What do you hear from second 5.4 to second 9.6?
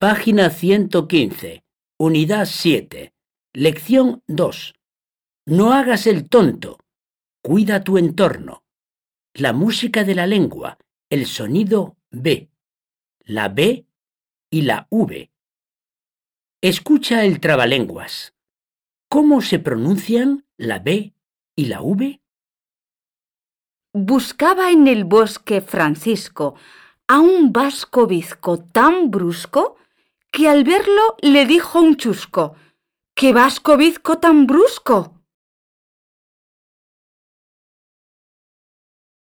No hagas el tonto, cuida tu entorno. La